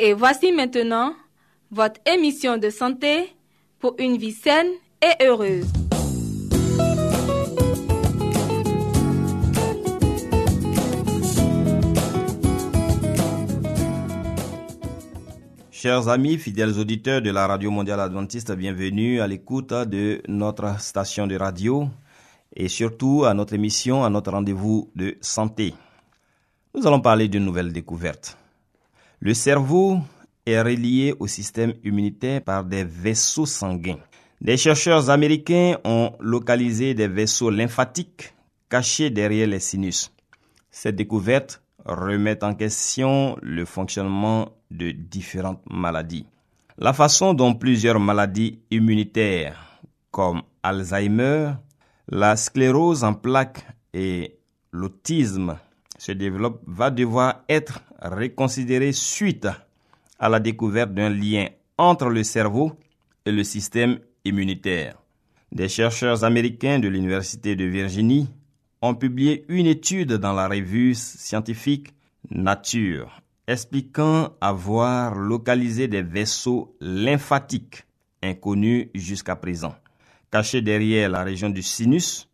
Et 0.00 0.12
voici 0.12 0.52
maintenant 0.52 1.12
votre 1.72 2.00
émission 2.06 2.56
de 2.56 2.70
santé 2.70 3.34
pour 3.80 3.96
une 3.98 4.16
vie 4.16 4.30
saine 4.30 4.68
et 5.02 5.24
heureuse. 5.24 5.66
Chers 15.72 16.08
amis, 16.08 16.38
fidèles 16.38 16.78
auditeurs 16.78 17.20
de 17.20 17.30
la 17.30 17.48
Radio 17.48 17.72
Mondiale 17.72 17.98
Adventiste, 17.98 18.52
bienvenue 18.52 19.20
à 19.20 19.26
l'écoute 19.26 19.72
de 19.72 20.22
notre 20.28 20.80
station 20.80 21.26
de 21.26 21.34
radio 21.34 21.88
et 22.54 22.68
surtout 22.68 23.24
à 23.24 23.34
notre 23.34 23.54
émission, 23.54 24.04
à 24.04 24.10
notre 24.10 24.30
rendez-vous 24.30 24.90
de 24.94 25.16
santé. 25.20 25.74
Nous 26.72 26.86
allons 26.86 27.00
parler 27.00 27.26
d'une 27.26 27.44
nouvelle 27.44 27.72
découverte. 27.72 28.38
Le 29.20 29.34
cerveau 29.34 29.98
est 30.46 30.60
relié 30.60 31.14
au 31.18 31.26
système 31.26 31.74
immunitaire 31.82 32.42
par 32.42 32.64
des 32.64 32.84
vaisseaux 32.84 33.46
sanguins. 33.46 33.98
Des 34.40 34.56
chercheurs 34.56 35.10
américains 35.10 35.78
ont 35.84 36.12
localisé 36.20 36.94
des 36.94 37.08
vaisseaux 37.08 37.50
lymphatiques 37.50 38.32
cachés 38.68 39.10
derrière 39.10 39.48
les 39.48 39.58
sinus. 39.58 40.12
Cette 40.70 40.94
découverte 40.94 41.60
remet 41.84 42.44
en 42.44 42.54
question 42.54 43.36
le 43.42 43.64
fonctionnement 43.64 44.50
de 44.70 44.92
différentes 44.92 45.62
maladies. 45.68 46.26
La 46.76 46.92
façon 46.92 47.34
dont 47.34 47.54
plusieurs 47.54 47.98
maladies 47.98 48.60
immunitaires 48.70 49.80
comme 50.12 50.42
Alzheimer, 50.62 51.54
la 52.08 52.36
sclérose 52.36 53.02
en 53.02 53.14
plaques 53.14 53.66
et 53.92 54.38
l'autisme 54.70 55.56
se 55.98 56.12
développent 56.12 56.62
va 56.66 56.90
devoir 56.90 57.44
être 57.48 57.80
reconsidérée 58.00 58.92
suite 58.92 59.48
à 60.18 60.28
la 60.30 60.40
découverte 60.40 60.94
d'un 60.94 61.10
lien 61.10 61.48
entre 61.76 62.08
le 62.08 62.24
cerveau 62.24 62.72
et 63.26 63.32
le 63.32 63.44
système 63.44 63.98
immunitaire. 64.24 64.96
Des 65.52 65.68
chercheurs 65.68 66.24
américains 66.24 66.78
de 66.78 66.88
l'Université 66.88 67.56
de 67.56 67.64
Virginie 67.64 68.28
ont 68.80 68.94
publié 68.94 69.44
une 69.48 69.66
étude 69.66 70.14
dans 70.14 70.32
la 70.32 70.48
revue 70.48 70.94
scientifique 70.94 71.92
Nature 72.30 73.20
expliquant 73.48 74.34
avoir 74.42 75.14
localisé 75.14 75.88
des 75.88 76.02
vaisseaux 76.02 76.76
lymphatiques 76.80 77.84
inconnus 78.22 78.88
jusqu'à 78.94 79.36
présent. 79.36 79.74
Cachés 80.30 80.60
derrière 80.60 81.08
la 81.08 81.24
région 81.24 81.48
du 81.48 81.62
sinus, 81.62 82.28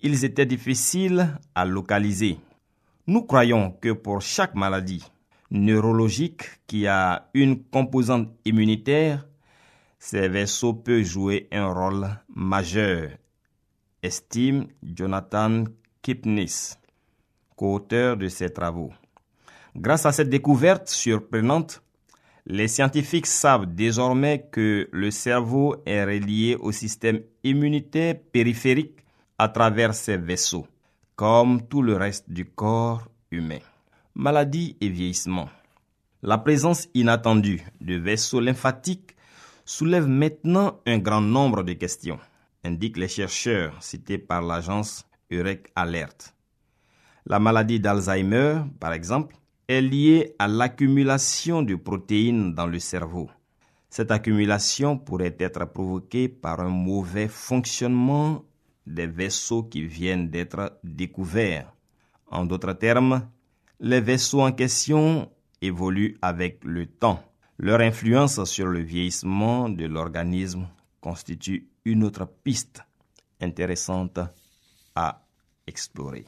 ils 0.00 0.24
étaient 0.24 0.46
difficiles 0.46 1.28
à 1.56 1.64
localiser. 1.64 2.38
Nous 3.06 3.22
croyons 3.22 3.70
que 3.70 3.92
pour 3.92 4.22
chaque 4.22 4.54
maladie 4.54 5.04
neurologique 5.50 6.44
qui 6.66 6.86
a 6.86 7.28
une 7.34 7.62
composante 7.62 8.30
immunitaire, 8.46 9.26
ces 9.98 10.26
vaisseaux 10.26 10.72
peuvent 10.72 11.02
jouer 11.02 11.46
un 11.52 11.66
rôle 11.66 12.08
majeur, 12.34 13.10
estime 14.02 14.68
Jonathan 14.82 15.64
Kipnis, 16.00 16.78
co-auteur 17.56 18.16
de 18.16 18.28
ces 18.28 18.48
travaux. 18.48 18.92
Grâce 19.76 20.06
à 20.06 20.12
cette 20.12 20.30
découverte 20.30 20.88
surprenante, 20.88 21.82
les 22.46 22.68
scientifiques 22.68 23.26
savent 23.26 23.66
désormais 23.66 24.48
que 24.50 24.88
le 24.90 25.10
cerveau 25.10 25.76
est 25.84 26.04
relié 26.04 26.56
au 26.58 26.72
système 26.72 27.20
immunitaire 27.42 28.16
périphérique 28.32 29.04
à 29.38 29.48
travers 29.48 29.94
ses 29.94 30.16
vaisseaux, 30.16 30.66
comme 31.16 31.66
tout 31.68 31.82
le 31.82 31.96
reste 31.96 32.30
du 32.30 32.44
corps 32.44 33.08
humain. 33.30 33.60
Maladie 34.14 34.76
et 34.80 34.88
vieillissement. 34.88 35.48
La 36.22 36.38
présence 36.38 36.88
inattendue 36.94 37.62
de 37.80 37.94
vaisseaux 37.96 38.40
lymphatiques 38.40 39.14
soulève 39.64 40.06
maintenant 40.06 40.80
un 40.86 40.98
grand 40.98 41.20
nombre 41.20 41.62
de 41.62 41.74
questions, 41.74 42.18
indiquent 42.64 42.96
les 42.96 43.08
chercheurs 43.08 43.82
cités 43.82 44.18
par 44.18 44.42
l'agence 44.42 45.06
Eurek 45.30 45.70
Alert. 45.76 46.34
La 47.26 47.38
maladie 47.38 47.80
d'Alzheimer, 47.80 48.62
par 48.80 48.92
exemple, 48.92 49.36
est 49.68 49.80
liée 49.80 50.34
à 50.38 50.48
l'accumulation 50.48 51.62
de 51.62 51.74
protéines 51.74 52.54
dans 52.54 52.66
le 52.66 52.78
cerveau. 52.78 53.30
Cette 53.88 54.10
accumulation 54.10 54.98
pourrait 54.98 55.36
être 55.38 55.64
provoquée 55.66 56.28
par 56.28 56.60
un 56.60 56.68
mauvais 56.68 57.28
fonctionnement 57.28 58.44
des 58.86 59.06
vaisseaux 59.06 59.64
qui 59.64 59.84
viennent 59.84 60.28
d'être 60.30 60.78
découverts. 60.84 61.72
En 62.26 62.44
d'autres 62.44 62.72
termes, 62.72 63.28
les 63.80 64.00
vaisseaux 64.00 64.42
en 64.42 64.52
question 64.52 65.30
évoluent 65.60 66.16
avec 66.22 66.62
le 66.64 66.86
temps. 66.86 67.22
Leur 67.58 67.80
influence 67.80 68.42
sur 68.44 68.66
le 68.66 68.80
vieillissement 68.80 69.68
de 69.68 69.86
l'organisme 69.86 70.66
constitue 71.00 71.68
une 71.84 72.04
autre 72.04 72.26
piste 72.42 72.82
intéressante 73.40 74.18
à 74.94 75.22
explorer. 75.66 76.24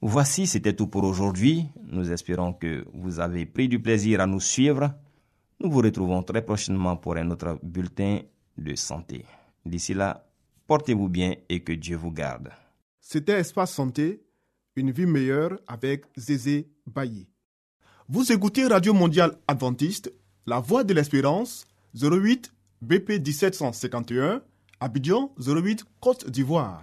Voici, 0.00 0.46
c'était 0.46 0.74
tout 0.74 0.88
pour 0.88 1.04
aujourd'hui. 1.04 1.66
Nous 1.86 2.10
espérons 2.10 2.52
que 2.52 2.84
vous 2.92 3.20
avez 3.20 3.46
pris 3.46 3.68
du 3.68 3.80
plaisir 3.80 4.20
à 4.20 4.26
nous 4.26 4.40
suivre. 4.40 4.92
Nous 5.60 5.70
vous 5.70 5.80
retrouvons 5.80 6.22
très 6.22 6.44
prochainement 6.44 6.96
pour 6.96 7.16
un 7.16 7.30
autre 7.30 7.58
bulletin 7.62 8.20
de 8.58 8.74
santé. 8.74 9.24
D'ici 9.64 9.94
là, 9.94 10.26
portez-vous 10.66 11.08
bien 11.08 11.34
et 11.48 11.60
que 11.60 11.72
Dieu 11.72 11.96
vous 11.96 12.12
garde. 12.12 12.50
C'était 13.00 13.38
Espace 13.40 13.72
Santé, 13.72 14.22
une 14.76 14.90
vie 14.90 15.06
meilleure 15.06 15.58
avec 15.66 16.04
Zézé 16.16 16.68
Bailly. 16.86 17.28
Vous 18.08 18.32
écoutez 18.32 18.66
Radio 18.66 18.92
Mondiale 18.92 19.36
Adventiste, 19.48 20.12
La 20.46 20.60
Voix 20.60 20.84
de 20.84 20.94
l'Espérance, 20.94 21.66
08 21.94 22.52
BP 22.82 23.24
1751, 23.24 24.42
Abidjan 24.80 25.32
08 25.38 25.84
Côte 26.00 26.28
d'Ivoire. 26.28 26.82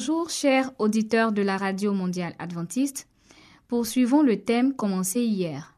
Bonjour 0.00 0.30
chers 0.30 0.72
auditeurs 0.78 1.30
de 1.30 1.42
la 1.42 1.58
Radio 1.58 1.92
mondiale 1.92 2.34
adventiste. 2.38 3.06
Poursuivons 3.68 4.22
le 4.22 4.40
thème 4.40 4.72
commencé 4.72 5.20
hier. 5.20 5.74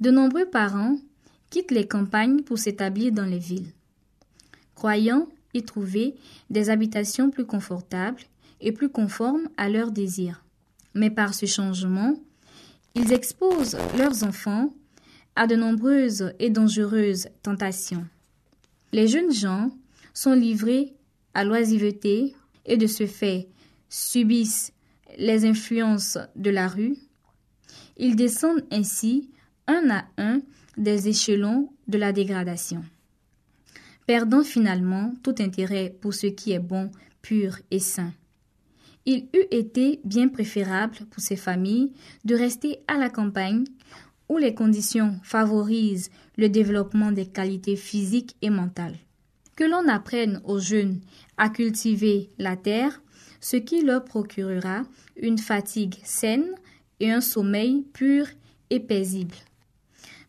De 0.00 0.10
nombreux 0.10 0.46
parents 0.46 0.98
quittent 1.48 1.70
les 1.70 1.86
campagnes 1.86 2.42
pour 2.42 2.58
s'établir 2.58 3.12
dans 3.12 3.24
les 3.24 3.38
villes. 3.38 3.70
Croyant 4.74 5.28
y 5.54 5.62
trouver 5.62 6.16
des 6.50 6.68
habitations 6.68 7.30
plus 7.30 7.46
confortables 7.46 8.22
et 8.60 8.72
plus 8.72 8.88
conformes 8.88 9.48
à 9.56 9.68
leurs 9.68 9.92
désirs. 9.92 10.42
Mais 10.94 11.10
par 11.10 11.32
ce 11.32 11.46
changement, 11.46 12.16
ils 12.96 13.12
exposent 13.12 13.78
leurs 13.96 14.24
enfants 14.24 14.74
à 15.36 15.46
de 15.46 15.54
nombreuses 15.54 16.34
et 16.40 16.50
dangereuses 16.50 17.28
tentations. 17.44 18.04
Les 18.90 19.06
jeunes 19.06 19.32
gens 19.32 19.70
sont 20.12 20.34
livrés 20.34 20.92
à 21.34 21.44
l'oisiveté 21.44 22.34
et 22.68 22.76
de 22.76 22.86
ce 22.86 23.06
fait 23.06 23.48
subissent 23.88 24.72
les 25.16 25.44
influences 25.44 26.18
de 26.36 26.50
la 26.50 26.68
rue. 26.68 26.96
Ils 27.96 28.14
descendent 28.14 28.64
ainsi 28.70 29.30
un 29.66 29.90
à 29.90 30.04
un 30.18 30.40
des 30.76 31.08
échelons 31.08 31.70
de 31.88 31.98
la 31.98 32.12
dégradation, 32.12 32.84
perdant 34.06 34.44
finalement 34.44 35.12
tout 35.22 35.34
intérêt 35.40 35.94
pour 36.00 36.14
ce 36.14 36.28
qui 36.28 36.52
est 36.52 36.60
bon, 36.60 36.90
pur 37.22 37.58
et 37.70 37.80
sain. 37.80 38.12
Il 39.06 39.28
eût 39.34 39.46
été 39.50 40.00
bien 40.04 40.28
préférable 40.28 40.98
pour 41.10 41.22
ces 41.22 41.36
familles 41.36 41.92
de 42.24 42.34
rester 42.34 42.78
à 42.86 42.98
la 42.98 43.08
campagne 43.08 43.64
où 44.28 44.36
les 44.36 44.54
conditions 44.54 45.18
favorisent 45.22 46.10
le 46.36 46.48
développement 46.48 47.10
des 47.10 47.26
qualités 47.26 47.76
physiques 47.76 48.36
et 48.42 48.50
mentales. 48.50 48.98
Que 49.56 49.64
l'on 49.64 49.88
apprenne 49.88 50.40
aux 50.44 50.60
jeunes 50.60 51.00
à 51.38 51.48
cultiver 51.48 52.30
la 52.38 52.56
terre, 52.56 53.00
ce 53.40 53.56
qui 53.56 53.82
leur 53.82 54.04
procurera 54.04 54.82
une 55.16 55.38
fatigue 55.38 55.96
saine 56.04 56.50
et 57.00 57.10
un 57.10 57.20
sommeil 57.20 57.84
pur 57.92 58.26
et 58.70 58.80
paisible. 58.80 59.34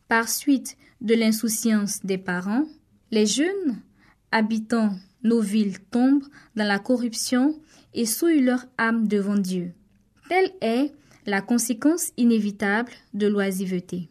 Par 0.07 0.29
suite 0.29 0.77
de 1.01 1.15
l'insouciance 1.15 2.05
des 2.05 2.17
parents, 2.17 2.65
les 3.11 3.25
jeunes 3.25 3.81
habitant 4.31 4.95
nos 5.23 5.41
villes 5.41 5.79
tombent 5.91 6.27
dans 6.55 6.67
la 6.67 6.79
corruption 6.79 7.59
et 7.93 8.05
souillent 8.05 8.41
leur 8.43 8.65
âme 8.77 9.07
devant 9.07 9.37
Dieu. 9.37 9.73
Telle 10.29 10.51
est 10.61 10.93
la 11.25 11.41
conséquence 11.41 12.11
inévitable 12.17 12.91
de 13.13 13.27
l'oisiveté. 13.27 14.09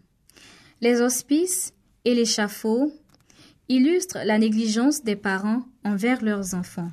Les 0.81 1.01
hospices 1.01 1.73
et 2.05 2.15
l'échafaud 2.15 2.93
illustrent 3.69 4.19
la 4.25 4.39
négligence 4.39 5.05
des 5.05 5.17
parents 5.17 5.65
envers 5.85 6.23
leurs 6.23 6.55
enfants. 6.55 6.91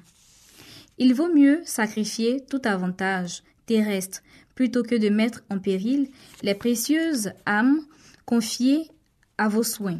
Il 0.98 1.14
vaut 1.14 1.34
mieux 1.34 1.62
sacrifier 1.66 2.42
tout 2.50 2.62
avantage 2.64 3.44
terrestre 3.66 4.22
plutôt 4.56 4.84
que 4.84 4.96
de 4.96 5.10
mettre 5.10 5.44
en 5.50 5.60
péril 5.60 6.10
les 6.42 6.56
précieuses 6.56 7.32
âmes 7.46 7.82
confiées 8.26 8.90
à 9.38 9.50
vos 9.50 9.64
soins. 9.64 10.00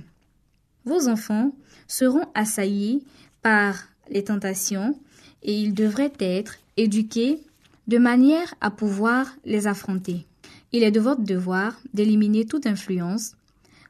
Vos 0.86 1.08
enfants 1.08 1.54
seront 1.88 2.26
assaillis 2.34 3.04
par 3.42 3.84
les 4.10 4.24
tentations 4.24 4.98
et 5.44 5.54
ils 5.54 5.74
devraient 5.74 6.14
être 6.20 6.58
éduqués 6.78 7.42
de 7.88 7.98
manière 7.98 8.54
à 8.62 8.72
pouvoir 8.72 9.36
les 9.46 9.68
affronter. 9.68 10.26
Il 10.72 10.84
est 10.84 10.92
de 10.92 11.00
votre 11.00 11.22
devoir 11.22 11.80
d'éliminer 11.94 12.46
toute 12.46 12.66
influence, 12.66 13.34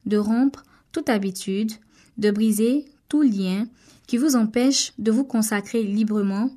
de 0.06 0.18
rompre 0.18 0.64
toute 0.92 1.10
habitude, 1.10 1.72
de 2.18 2.32
briser 2.32 2.86
tout 3.10 3.22
lien 3.22 3.68
qui 4.08 4.18
vous 4.18 4.36
empêche 4.36 4.94
de 4.98 5.12
vous 5.12 5.24
consacrer 5.24 5.84
librement, 5.84 6.50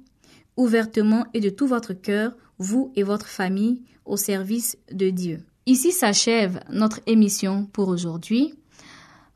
ouvertement 0.56 1.26
et 1.34 1.40
de 1.40 1.50
tout 1.50 1.66
votre 1.66 1.92
cœur, 1.92 2.32
vous 2.58 2.92
et 2.96 3.02
votre 3.02 3.26
famille, 3.26 3.82
au 4.04 4.16
service 4.16 4.76
de 4.90 5.10
Dieu. 5.10 5.44
Ici 5.66 5.92
s'achève 5.92 6.60
notre 6.70 7.00
émission 7.06 7.66
pour 7.66 7.88
aujourd'hui. 7.88 8.54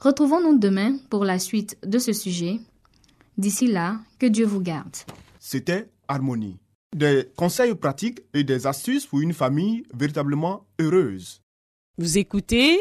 Retrouvons-nous 0.00 0.58
demain 0.58 0.96
pour 1.10 1.24
la 1.24 1.38
suite 1.38 1.76
de 1.84 1.98
ce 1.98 2.12
sujet. 2.12 2.58
D'ici 3.38 3.66
là, 3.66 4.00
que 4.18 4.26
Dieu 4.26 4.46
vous 4.46 4.60
garde. 4.60 4.96
C'était 5.38 5.88
Harmonie. 6.08 6.58
Des 6.96 7.28
conseils 7.36 7.74
pratiques 7.74 8.20
et 8.34 8.44
des 8.44 8.66
astuces 8.66 9.06
pour 9.06 9.20
une 9.20 9.32
famille 9.32 9.84
véritablement 9.94 10.66
heureuse. 10.78 11.42
Vous 11.98 12.18
écoutez 12.18 12.80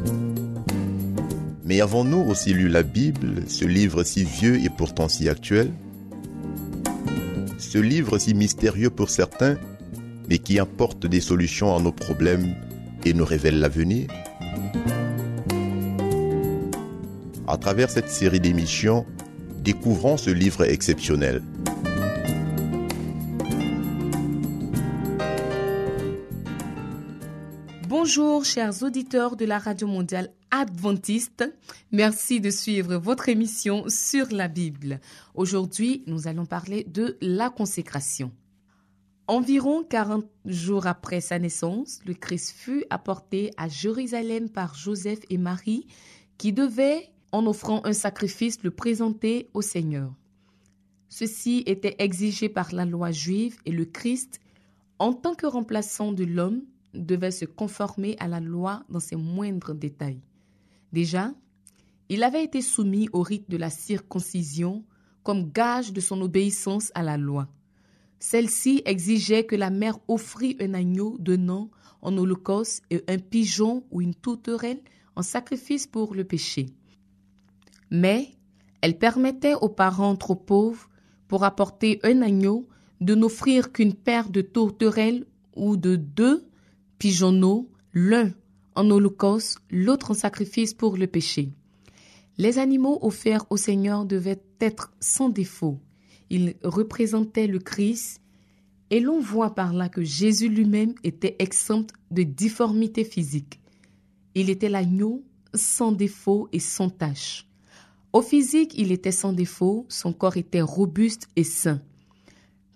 Mais 1.71 1.79
avons-nous 1.79 2.19
aussi 2.29 2.53
lu 2.53 2.67
la 2.67 2.83
Bible, 2.83 3.43
ce 3.47 3.63
livre 3.63 4.03
si 4.03 4.25
vieux 4.25 4.61
et 4.61 4.67
pourtant 4.69 5.07
si 5.07 5.29
actuel? 5.29 5.71
Ce 7.57 7.77
livre 7.77 8.17
si 8.17 8.33
mystérieux 8.33 8.89
pour 8.89 9.09
certains, 9.09 9.55
mais 10.27 10.37
qui 10.37 10.59
apporte 10.59 11.05
des 11.07 11.21
solutions 11.21 11.73
à 11.73 11.79
nos 11.79 11.93
problèmes 11.93 12.55
et 13.05 13.13
nous 13.13 13.23
révèle 13.23 13.57
l'avenir? 13.57 14.09
À 17.47 17.55
travers 17.55 17.89
cette 17.89 18.09
série 18.09 18.41
d'émissions, 18.41 19.05
découvrons 19.63 20.17
ce 20.17 20.29
livre 20.29 20.65
exceptionnel. 20.65 21.41
Bonjour 27.87 28.43
chers 28.43 28.83
auditeurs 28.83 29.37
de 29.37 29.45
la 29.45 29.57
Radio 29.57 29.87
mondiale 29.87 30.31
adventiste. 30.51 31.43
Merci 31.91 32.39
de 32.39 32.49
suivre 32.49 32.95
votre 32.95 33.29
émission 33.29 33.85
sur 33.87 34.27
la 34.31 34.47
Bible. 34.47 34.99
Aujourd'hui, 35.33 36.03
nous 36.07 36.27
allons 36.27 36.45
parler 36.45 36.83
de 36.83 37.17
la 37.21 37.49
consécration. 37.49 38.31
Environ 39.27 39.83
40 39.83 40.25
jours 40.45 40.87
après 40.87 41.21
sa 41.21 41.39
naissance, 41.39 42.01
le 42.05 42.13
Christ 42.13 42.51
fut 42.51 42.83
apporté 42.89 43.51
à 43.55 43.69
Jérusalem 43.69 44.49
par 44.49 44.75
Joseph 44.75 45.19
et 45.29 45.37
Marie 45.37 45.87
qui 46.37 46.51
devaient, 46.51 47.09
en 47.31 47.45
offrant 47.45 47.85
un 47.85 47.93
sacrifice, 47.93 48.61
le 48.61 48.71
présenter 48.71 49.49
au 49.53 49.61
Seigneur. 49.61 50.13
Ceci 51.07 51.63
était 51.65 51.95
exigé 51.99 52.49
par 52.49 52.73
la 52.73 52.85
loi 52.85 53.11
juive 53.11 53.57
et 53.65 53.71
le 53.71 53.85
Christ, 53.85 54.41
en 54.99 55.13
tant 55.13 55.33
que 55.33 55.45
remplaçant 55.45 56.11
de 56.11 56.25
l'homme, 56.25 56.63
devait 56.93 57.31
se 57.31 57.45
conformer 57.45 58.17
à 58.19 58.27
la 58.27 58.39
loi 58.39 58.83
dans 58.89 58.99
ses 58.99 59.15
moindres 59.15 59.73
détails. 59.73 60.21
Déjà, 60.93 61.33
il 62.09 62.23
avait 62.23 62.43
été 62.43 62.61
soumis 62.61 63.07
au 63.13 63.21
rite 63.21 63.49
de 63.49 63.57
la 63.57 63.69
circoncision 63.69 64.83
comme 65.23 65.51
gage 65.51 65.93
de 65.93 66.01
son 66.01 66.21
obéissance 66.21 66.91
à 66.95 67.03
la 67.03 67.17
loi. 67.17 67.47
Celle-ci 68.19 68.81
exigeait 68.85 69.45
que 69.45 69.55
la 69.55 69.69
mère 69.69 69.97
offrit 70.07 70.57
un 70.59 70.73
agneau 70.73 71.17
donnant 71.19 71.71
en 72.01 72.17
holocauste 72.17 72.83
et 72.89 73.03
un 73.07 73.17
pigeon 73.17 73.85
ou 73.91 74.01
une 74.01 74.15
tourterelle 74.15 74.81
en 75.15 75.21
sacrifice 75.21 75.87
pour 75.87 76.13
le 76.13 76.23
péché. 76.23 76.67
Mais 77.89 78.29
elle 78.81 78.97
permettait 78.97 79.55
aux 79.55 79.69
parents 79.69 80.15
trop 80.15 80.35
pauvres, 80.35 80.89
pour 81.27 81.43
apporter 81.45 81.99
un 82.03 82.21
agneau, 82.21 82.67
de 82.99 83.15
n'offrir 83.15 83.71
qu'une 83.71 83.93
paire 83.93 84.29
de 84.29 84.41
tourterelles 84.41 85.25
ou 85.55 85.77
de 85.77 85.95
deux 85.95 86.45
pigeonneaux, 86.99 87.69
l'un 87.93 88.31
en 88.75 88.89
holocauste, 88.89 89.59
l'autre 89.69 90.11
en 90.11 90.13
sacrifice 90.13 90.73
pour 90.73 90.97
le 90.97 91.07
péché. 91.07 91.51
Les 92.37 92.57
animaux 92.57 92.99
offerts 93.01 93.45
au 93.49 93.57
Seigneur 93.57 94.05
devaient 94.05 94.41
être 94.59 94.91
sans 94.99 95.29
défaut. 95.29 95.79
Ils 96.29 96.55
représentaient 96.63 97.47
le 97.47 97.59
Christ 97.59 98.21
et 98.89 98.99
l'on 98.99 99.19
voit 99.19 99.55
par 99.55 99.73
là 99.73 99.89
que 99.89 100.03
Jésus 100.03 100.49
lui-même 100.49 100.95
était 101.03 101.35
exempt 101.39 101.93
de 102.11 102.23
difformité 102.23 103.03
physique. 103.03 103.59
Il 104.35 104.49
était 104.49 104.69
l'agneau 104.69 105.23
sans 105.53 105.91
défaut 105.91 106.47
et 106.51 106.59
sans 106.59 106.89
tache. 106.89 107.47
Au 108.13 108.21
physique, 108.21 108.73
il 108.77 108.91
était 108.91 109.11
sans 109.11 109.33
défaut, 109.33 109.85
son 109.87 110.11
corps 110.11 110.37
était 110.37 110.61
robuste 110.61 111.29
et 111.35 111.43
sain. 111.43 111.81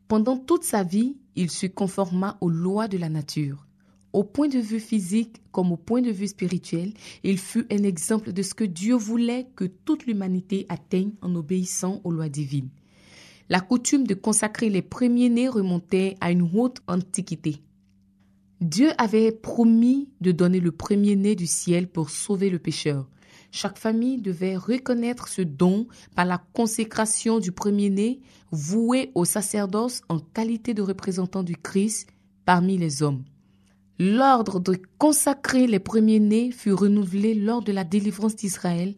Pendant 0.08 0.38
toute 0.38 0.64
sa 0.64 0.84
vie, 0.84 1.18
il 1.36 1.52
se 1.52 1.66
conforma 1.66 2.38
aux 2.40 2.50
lois 2.50 2.88
de 2.88 2.98
la 2.98 3.10
nature. 3.10 3.65
Au 4.16 4.24
point 4.24 4.48
de 4.48 4.60
vue 4.60 4.80
physique 4.80 5.42
comme 5.52 5.74
au 5.74 5.76
point 5.76 6.02
de 6.02 6.10
vue 6.10 6.30
spirituel, 6.30 6.94
il 7.26 7.38
fut 7.38 7.68
un 7.70 7.84
exemple 7.84 8.32
de 8.32 8.44
ce 8.44 8.54
que 8.54 8.64
Dieu 8.64 8.96
voulait 8.96 9.46
que 9.58 9.66
toute 9.66 10.06
l'humanité 10.06 10.66
atteigne 10.70 11.12
en 11.22 11.36
obéissant 11.36 12.00
aux 12.06 12.12
lois 12.12 12.30
divines. 12.30 12.70
La 13.50 13.60
coutume 13.60 14.08
de 14.08 14.14
consacrer 14.14 14.70
les 14.70 14.82
premiers-nés 14.82 15.50
remontait 15.50 16.16
à 16.22 16.32
une 16.32 16.50
haute 16.58 16.78
antiquité. 16.88 17.58
Dieu 18.62 18.92
avait 18.98 19.34
promis 19.34 20.08
de 20.22 20.32
donner 20.32 20.62
le 20.62 20.72
premier-né 20.72 21.36
du 21.36 21.46
ciel 21.46 21.90
pour 21.90 22.10
sauver 22.10 22.50
le 22.50 22.60
pécheur. 22.60 23.10
Chaque 23.52 23.78
famille 23.78 24.22
devait 24.22 24.56
reconnaître 24.56 25.28
ce 25.28 25.42
don 25.42 25.88
par 26.16 26.24
la 26.24 26.38
consécration 26.54 27.40
du 27.40 27.52
premier-né 27.52 28.22
voué 28.52 29.12
au 29.14 29.26
sacerdoce 29.26 30.04
en 30.08 30.20
qualité 30.20 30.74
de 30.74 30.82
représentant 30.82 31.44
du 31.44 31.58
Christ 31.58 32.08
parmi 32.46 32.78
les 32.78 33.04
hommes. 33.04 33.26
L'ordre 33.98 34.60
de 34.60 34.80
consacrer 34.98 35.68
les 35.68 35.80
premiers-nés 35.80 36.52
fut 36.52 36.74
renouvelé 36.74 37.34
lors 37.34 37.64
de 37.64 37.72
la 37.72 37.84
délivrance 37.84 38.36
d'Israël 38.36 38.96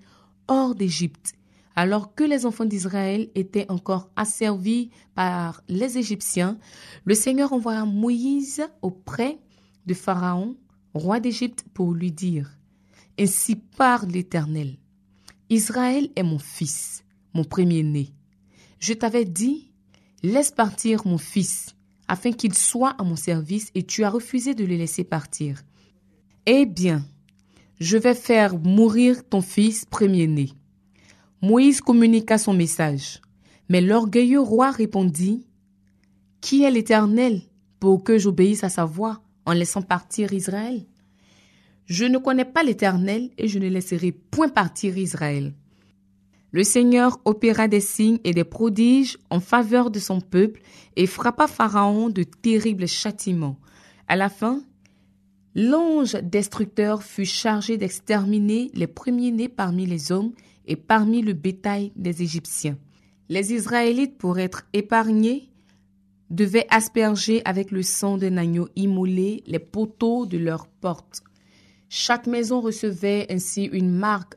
hors 0.48 0.76
d'Égypte, 0.76 1.34
alors 1.76 2.16
que 2.16 2.24
les 2.24 2.46
enfants 2.46 2.66
d'Israël 2.66 3.30
étaient 3.36 3.70
encore 3.70 4.10
asservis 4.16 4.90
par 5.14 5.62
les 5.68 5.98
Égyptiens. 5.98 6.58
Le 7.06 7.14
Seigneur 7.14 7.54
envoya 7.54 7.86
Moïse 7.86 8.64
auprès 8.82 9.38
de 9.86 9.94
Pharaon, 9.94 10.56
roi 10.94 11.20
d'Égypte, 11.20 11.64
pour 11.74 11.94
lui 11.94 12.12
dire 12.12 12.58
ainsi 13.20 13.56
parle 13.56 14.10
l'Éternel. 14.10 14.78
Israël 15.50 16.10
est 16.16 16.24
mon 16.24 16.40
fils, 16.40 17.04
mon 17.34 17.44
premier-né. 17.44 18.14
Je 18.80 18.94
t'avais 18.94 19.26
dit, 19.26 19.72
laisse 20.24 20.52
partir 20.52 21.08
mon 21.08 21.18
fils, 21.18 21.76
afin 22.08 22.32
qu'il 22.32 22.54
soit 22.54 22.96
à 22.98 23.04
mon 23.04 23.16
service, 23.16 23.72
et 23.76 23.84
tu 23.84 24.04
as 24.04 24.10
refusé 24.10 24.54
de 24.56 24.66
le 24.66 24.76
laisser 24.76 25.04
partir. 25.04 25.64
Eh 26.46 26.66
bien, 26.66 27.06
je 27.80 27.98
vais 27.98 28.16
faire 28.16 28.58
mourir 28.58 29.28
ton 29.28 29.42
fils 29.42 29.86
premier-né. 29.86 30.50
Moïse 31.42 31.82
communiqua 31.82 32.38
son 32.38 32.54
message. 32.54 33.22
Mais 33.70 33.82
l'orgueilleux 33.82 34.40
roi 34.40 34.72
répondit, 34.72 35.46
Qui 36.42 36.64
est 36.64 36.72
l'Éternel 36.72 37.42
pour 37.80 38.04
que 38.04 38.18
j'obéisse 38.18 38.64
à 38.64 38.70
sa 38.70 38.86
voix 38.86 39.22
en 39.46 39.52
laissant 39.52 39.82
partir 39.82 40.34
Israël? 40.34 40.86
Je 41.86 42.06
ne 42.06 42.18
connais 42.18 42.46
pas 42.46 42.64
l'Éternel 42.64 43.30
et 43.38 43.48
je 43.48 43.60
ne 43.60 43.68
laisserai 43.68 44.12
point 44.12 44.50
partir 44.50 44.98
Israël. 44.98 45.54
Le 46.52 46.64
Seigneur 46.64 47.20
opéra 47.26 47.68
des 47.68 47.82
signes 47.82 48.20
et 48.24 48.34
des 48.34 48.46
prodiges 48.46 49.18
en 49.30 49.40
faveur 49.40 49.92
de 49.92 50.00
son 50.00 50.22
peuple 50.22 50.62
et 50.96 51.06
frappa 51.06 51.48
Pharaon 51.48 52.10
de 52.10 52.24
terribles 52.24 52.88
châtiments. 52.88 53.60
À 54.08 54.16
la 54.16 54.30
fin, 54.30 54.62
l'ange 55.56 56.14
destructeur 56.24 57.04
fut 57.04 57.26
chargé 57.26 57.78
d'exterminer 57.78 58.72
les 58.74 58.88
premiers-nés 58.88 59.50
parmi 59.50 59.86
les 59.86 60.12
hommes 60.12 60.32
et 60.66 60.78
parmi 60.78 61.22
le 61.22 61.34
bétail 61.34 61.92
des 61.96 62.24
Égyptiens. 62.24 62.78
Les 63.28 63.54
Israélites, 63.54 64.18
pour 64.18 64.40
être 64.40 64.66
épargnés, 64.72 65.50
devaient 66.30 66.68
asperger 66.70 67.42
avec 67.44 67.72
le 67.72 67.84
sang 67.84 68.18
d'un 68.18 68.38
agneau 68.38 68.70
immolé 68.76 69.44
les 69.48 69.60
poteaux 69.60 70.26
de 70.26 70.38
leurs 70.38 70.68
portes. 70.68 71.22
Chaque 71.90 72.28
maison 72.28 72.62
recevait 72.62 73.28
ainsi 73.30 73.66
une 73.66 73.92
marque 73.92 74.36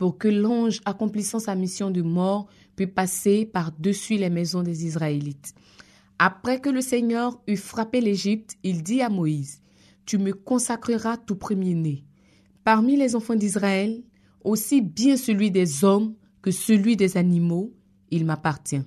pour 0.00 0.16
que 0.16 0.28
l'ange 0.28 0.80
accomplissant 0.86 1.40
sa 1.40 1.54
mission 1.54 1.90
de 1.90 2.00
mort 2.00 2.48
puisse 2.74 2.88
passer 2.88 3.44
par-dessus 3.44 4.16
les 4.16 4.30
maisons 4.30 4.62
des 4.62 4.86
Israélites. 4.86 5.52
Après 6.18 6.58
que 6.58 6.70
le 6.70 6.80
Seigneur 6.80 7.38
eut 7.46 7.58
frappé 7.58 8.00
l'Égypte, 8.00 8.56
il 8.62 8.82
dit 8.82 9.02
à 9.02 9.10
Moïse, 9.10 9.60
Tu 10.06 10.16
me 10.16 10.32
consacreras 10.32 11.18
tout 11.18 11.36
premier-né. 11.36 12.06
Parmi 12.64 12.96
les 12.96 13.14
enfants 13.14 13.34
d'Israël, 13.34 14.02
aussi 14.42 14.80
bien 14.80 15.18
celui 15.18 15.50
des 15.50 15.84
hommes 15.84 16.14
que 16.40 16.50
celui 16.50 16.96
des 16.96 17.18
animaux, 17.18 17.74
il 18.10 18.24
m'appartient. 18.24 18.80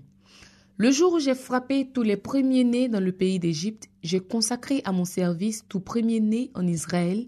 Le 0.77 0.89
jour 0.89 1.13
où 1.13 1.19
j'ai 1.19 1.35
frappé 1.35 1.91
tous 1.93 2.01
les 2.01 2.17
premiers-nés 2.17 2.89
dans 2.89 2.99
le 2.99 3.11
pays 3.11 3.37
d'Égypte, 3.37 3.87
j'ai 4.01 4.19
consacré 4.19 4.81
à 4.83 4.91
mon 4.91 5.05
service 5.05 5.63
tout 5.69 5.79
premier-né 5.79 6.49
en 6.55 6.65
Israël, 6.65 7.27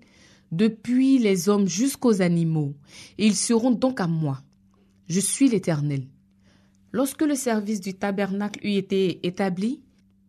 depuis 0.52 1.18
les 1.18 1.50
hommes 1.50 1.68
jusqu'aux 1.68 2.22
animaux, 2.22 2.74
et 3.18 3.26
ils 3.26 3.36
seront 3.36 3.72
donc 3.72 4.00
à 4.00 4.08
moi. 4.08 4.42
Je 5.08 5.20
suis 5.20 5.50
l'Éternel. 5.50 6.08
Lorsque 6.92 7.24
le 7.24 7.36
service 7.36 7.82
du 7.82 7.94
tabernacle 7.94 8.66
eut 8.66 8.76
été 8.76 9.26
établi, 9.28 9.82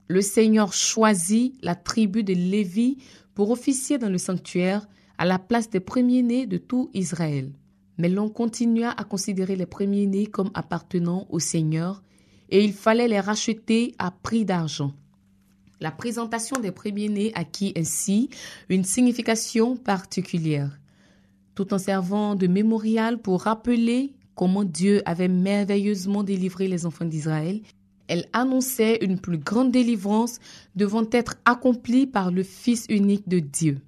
le 0.09 0.21
Seigneur 0.21 0.73
choisit 0.73 1.55
la 1.63 1.75
tribu 1.75 2.25
de 2.25 2.33
Lévi 2.33 2.99
pour 3.35 3.51
officier 3.51 3.99
dans 3.99 4.09
le 4.09 4.19
sanctuaire 4.19 4.87
à 5.19 5.25
la 5.25 5.39
place 5.39 5.71
des 5.71 5.81
premiers-nés 5.81 6.47
de 6.47 6.59
tout 6.59 6.91
Israël. 6.95 7.53
Mais 7.99 8.09
l'on 8.09 8.29
continua 8.29 8.91
à 8.91 9.05
considérer 9.05 9.57
les 9.57 9.67
premiers-nés 9.67 10.27
comme 10.27 10.51
appartenant 10.55 11.27
au 11.31 11.39
Seigneur, 11.39 12.03
et 12.51 12.65
il 12.65 12.73
fallait 12.73 13.09
les 13.09 13.21
racheter 13.21 13.95
à 13.99 14.11
prix 14.11 14.45
d'argent. 14.45 14.93
La 15.79 15.91
présentation 15.91 16.59
des 16.59 16.73
premiers-nés 16.73 17.33
acquit 17.35 17.75
ainsi 17.77 18.31
une 18.71 18.85
signification 18.85 19.77
particulière, 19.77 20.81
tout 21.55 21.75
en 21.75 21.79
servant 21.79 22.35
de 22.35 22.47
mémorial 22.47 23.19
pour 23.19 23.43
rappeler 23.43 24.15
comment 24.35 24.65
Dieu 24.65 25.03
avait 25.05 25.29
merveilleusement 25.29 26.23
délivré 26.23 26.67
les 26.67 26.87
enfants 26.87 27.05
d'Israël. 27.05 27.61
Elle 28.09 28.27
annonçait 28.33 29.05
une 29.05 29.19
plus 29.19 29.37
grande 29.37 29.71
délivrance 29.71 30.39
devant 30.77 31.05
être 31.13 31.37
accomplie 31.45 32.07
par 32.07 32.31
le 32.31 32.43
Fils 32.43 32.87
unique 32.89 33.29
de 33.29 33.41
Dieu. 33.41 33.81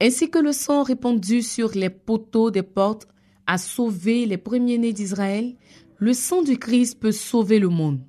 Ainsi 0.00 0.28
que 0.28 0.38
le 0.40 0.52
sang 0.52 0.82
répandu 0.82 1.40
sur 1.40 1.70
les 1.74 1.90
poteaux 1.90 2.50
des 2.50 2.62
portes 2.62 3.06
a 3.46 3.58
sauvé 3.58 4.26
les 4.26 4.38
premiers-nés 4.38 4.92
d'Israël, 4.92 5.54
le 5.98 6.12
sang 6.12 6.42
du 6.42 6.58
Christ 6.58 6.98
peut 6.98 7.12
sauver 7.12 7.60
le 7.60 7.68
monde. 7.68 8.00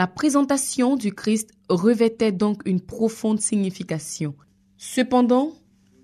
La 0.00 0.06
présentation 0.06 0.96
du 0.96 1.12
Christ 1.12 1.50
revêtait 1.68 2.32
donc 2.32 2.62
une 2.64 2.80
profonde 2.80 3.38
signification. 3.38 4.34
Cependant, 4.78 5.52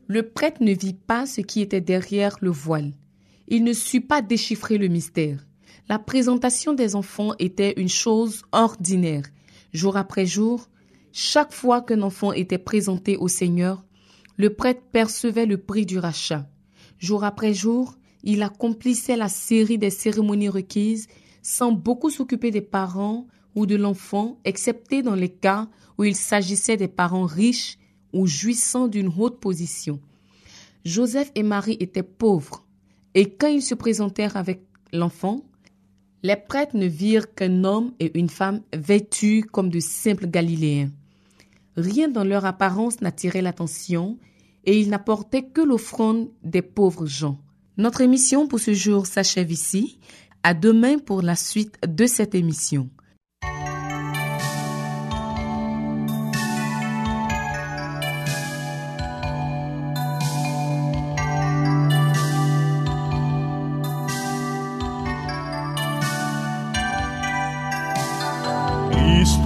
le 0.07 0.29
prêtre 0.29 0.63
ne 0.63 0.75
vit 0.75 0.93
pas 0.93 1.25
ce 1.25 1.41
qui 1.41 1.63
était 1.63 1.81
derrière 1.81 2.37
le 2.43 2.51
voile. 2.51 2.93
Il 3.49 3.65
ne 3.65 3.73
sut 3.73 4.03
pas 4.03 4.21
déchiffrer 4.21 4.77
le 4.77 4.89
mystère. 4.89 5.47
La 5.89 5.99
présentation 5.99 6.75
des 6.75 6.95
enfants 6.95 7.33
était 7.39 7.73
une 7.81 7.89
chose 7.89 8.43
ordinaire. 8.53 9.25
Jour 9.73 9.97
après 9.97 10.27
jour, 10.27 10.69
chaque 11.11 11.55
fois 11.55 11.81
qu'un 11.81 12.03
enfant 12.03 12.35
était 12.35 12.59
présenté 12.59 13.17
au 13.17 13.29
Seigneur, 13.29 13.83
le 14.37 14.53
prêtre 14.53 14.83
percevait 14.93 15.47
le 15.47 15.57
prix 15.57 15.87
du 15.87 15.99
rachat. 15.99 16.47
Jour 16.99 17.25
après 17.25 17.55
jour, 17.55 17.95
il 18.25 18.43
accomplissait 18.43 19.17
la 19.17 19.31
série 19.31 19.79
des 19.79 19.89
cérémonies 19.89 20.51
requises 20.51 21.07
sans 21.41 21.73
beaucoup 21.73 22.11
s'occuper 22.11 22.51
des 22.51 22.61
parents 22.61 23.27
ou 23.57 23.67
de 23.67 23.75
l'enfant, 23.75 24.39
excepté 24.45 25.03
dans 25.03 25.15
les 25.15 25.31
cas 25.31 25.69
où 25.99 26.05
il 26.05 26.15
s'agissait 26.15 26.77
des 26.77 26.89
parents 26.89 27.27
riches 27.27 27.79
ou 28.13 28.27
jouissant 28.27 28.87
d'une 28.87 29.11
haute 29.19 29.41
position. 29.41 30.01
Joseph 30.85 31.33
et 31.35 31.43
Marie 31.43 31.77
étaient 31.81 32.05
pauvres, 32.05 32.65
et 33.15 33.31
quand 33.31 33.49
ils 33.49 33.63
se 33.63 33.75
présentèrent 33.75 34.37
avec 34.37 34.61
l'enfant, 34.93 35.43
les 36.23 36.37
prêtres 36.37 36.77
ne 36.77 36.87
virent 36.87 37.35
qu'un 37.35 37.65
homme 37.65 37.93
et 37.99 38.17
une 38.19 38.29
femme 38.29 38.63
vêtus 38.75 39.43
comme 39.43 39.71
de 39.71 39.81
simples 39.81 40.29
Galiléens. 40.29 40.91
Rien 41.77 42.09
dans 42.09 42.25
leur 42.25 42.45
apparence 42.45 43.01
n'attirait 43.01 43.43
l'attention, 43.43 44.19
et 44.65 44.79
ils 44.79 44.91
n'apportaient 44.91 45.45
que 45.45 45.61
l'offrande 45.61 46.29
des 46.43 46.63
pauvres 46.63 47.07
gens. 47.07 47.39
Notre 47.77 48.01
émission 48.01 48.49
pour 48.49 48.59
ce 48.59 48.73
jour 48.75 49.07
s'achève 49.07 49.53
ici. 49.53 49.99
À 50.43 50.55
demain 50.55 50.99
pour 50.99 51.23
la 51.23 51.37
suite 51.37 51.77
de 51.87 52.07
cette 52.07 52.35
émission. 52.35 52.89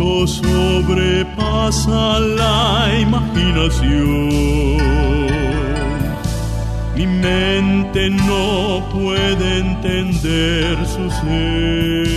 Cristo 0.01 0.27
sobrepasa 0.27 2.19
la 2.21 2.89
imaginación. 3.01 4.31
Mi 6.97 7.07
mente 7.07 8.09
no 8.09 8.83
puede 8.95 9.59
entender 9.59 10.79
su 10.87 11.11
ser. 11.21 12.09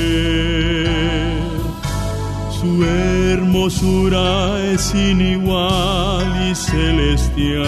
Su 2.57 2.85
hermosura 2.85 4.63
es 4.71 4.81
sin 4.81 5.19
igual 5.19 6.49
y 6.49 6.55
celestial. 6.55 7.65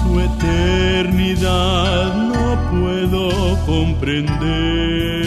Su 0.00 0.20
eternidad 0.20 2.14
no 2.14 2.46
puedo 2.70 3.58
comprender. 3.66 5.17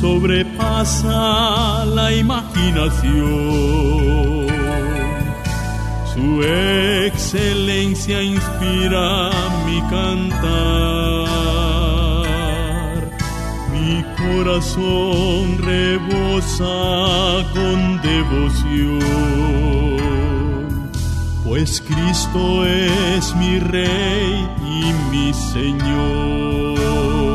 Sobrepasa 0.00 1.84
la 1.84 2.12
imaginación. 2.12 3.10
Su 6.12 6.42
excelencia 6.42 8.22
inspira 8.22 9.30
mi 9.66 9.80
cantar. 9.90 10.40
Mi 13.72 14.04
corazón 14.16 15.58
rebosa 15.58 17.44
con 17.52 18.00
devoción 18.02 19.40
pues 21.50 21.82
Cristo 21.82 22.64
es 22.64 23.34
mi 23.34 23.58
Rey 23.58 24.48
y 24.64 24.92
mi 25.10 25.34
Señor. 25.34 27.29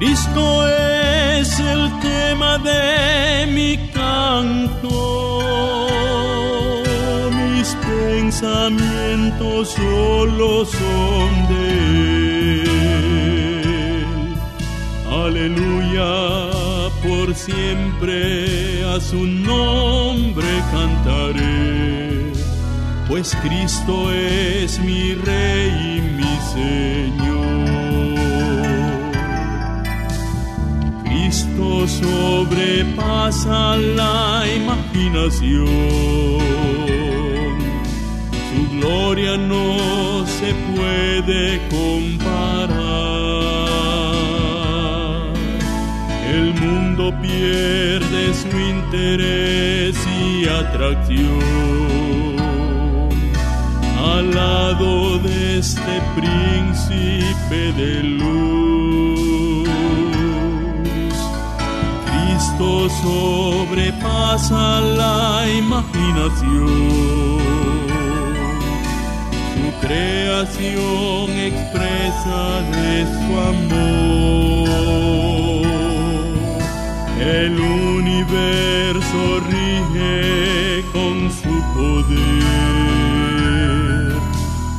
Cristo 0.00 0.66
es 0.66 1.60
el 1.60 1.90
tema 2.00 2.56
de 2.56 3.46
mi 3.52 3.76
canto, 3.92 5.42
mis 7.30 7.76
pensamientos 7.86 9.68
solo 9.68 10.64
son 10.64 11.48
de 11.50 12.62
Él. 12.62 14.06
Aleluya, 15.06 16.48
por 17.02 17.34
siempre 17.34 18.82
a 18.86 18.98
su 19.00 19.26
nombre 19.26 20.48
cantaré, 20.72 22.32
pues 23.06 23.36
Cristo 23.42 24.10
es 24.14 24.80
mi 24.80 25.12
Rey 25.12 25.98
y 25.98 26.00
mi 26.16 26.38
Señor. 26.54 27.39
Sobrepasa 32.00 33.76
la 33.76 34.44
imaginación, 34.56 35.66
su 38.48 38.60
gloria 38.76 39.36
no 39.36 40.24
se 40.26 40.54
puede 40.72 41.60
comparar. 41.68 42.80
El 46.32 46.54
mundo 46.54 47.12
pierde 47.20 48.32
su 48.34 48.56
interés 48.58 49.96
y 50.22 50.46
atracción 50.46 51.40
al 53.98 54.34
lado 54.34 55.18
de 55.18 55.58
este 55.58 56.00
príncipe 56.14 57.72
de 57.76 58.02
luz. 58.02 59.19
Sobrepasa 62.60 64.80
la 64.80 65.48
imaginación. 65.48 67.38
Su 69.54 69.66
creación 69.80 71.30
expresa 71.30 72.60
de 72.76 73.06
su 73.16 73.30
amor. 73.52 74.68
El 77.18 77.58
universo 77.58 79.20
rige 79.48 80.84
con 80.92 81.32
su 81.32 81.54
poder, 81.74 82.52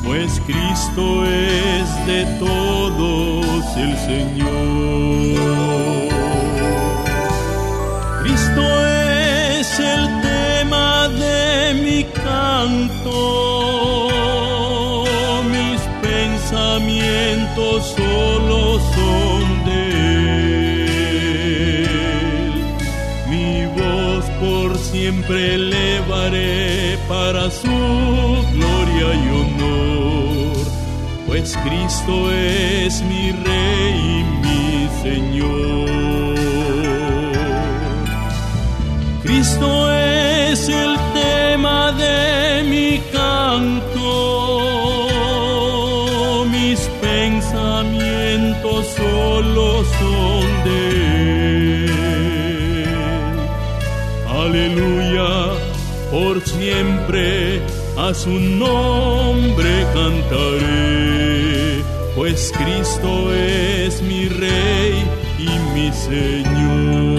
pues 0.04 0.40
Cristo 0.46 1.26
es 1.26 1.90
de 2.06 2.26
todos 2.38 3.66
el 3.76 3.98
Señor. 3.98 6.11
Canto, 12.62 14.24
mis 15.50 15.82
pensamientos 16.02 17.96
solo 17.98 18.60
son 18.94 19.66
de 19.66 19.82
Él. 21.86 22.54
Mi 23.30 23.66
voz 23.66 24.26
por 24.40 24.70
siempre 24.78 25.56
elevaré 25.56 26.98
para 27.08 27.50
su 27.50 27.78
gloria 28.58 29.08
y 29.24 29.28
honor, 29.42 30.58
pues 31.28 31.58
Cristo 31.66 32.32
es 32.32 33.02
mi 33.04 33.32
Rey 33.32 33.96
y 34.20 34.24
mi 34.44 34.90
Señor. 35.02 35.81
Aleluya, 54.28 55.54
por 56.12 56.42
siempre 56.42 57.62
a 57.98 58.14
su 58.14 58.32
nombre 58.32 59.86
cantaré, 59.94 61.82
pues 62.16 62.52
Cristo 62.58 63.34
es 63.34 64.02
mi 64.02 64.28
Rey 64.28 65.04
y 65.40 65.50
mi 65.74 65.92
Señor. 65.94 67.11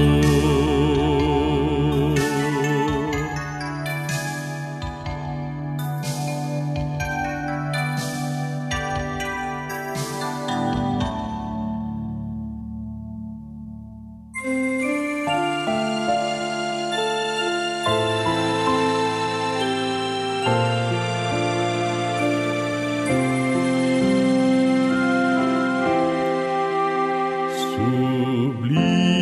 J'oublie. 27.92 29.21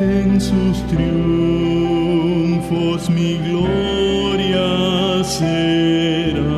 En 0.00 0.40
sus 0.40 0.86
triunfos 0.86 1.10
mi 3.10 3.36
gloria 3.38 5.24
será. 5.24 6.57